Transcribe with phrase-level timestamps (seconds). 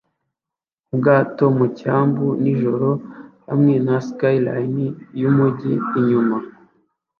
[0.91, 2.89] Ubwato mu cyambu nijoro
[3.47, 4.85] hamwe na skyline
[5.19, 6.37] yumujyi inyuma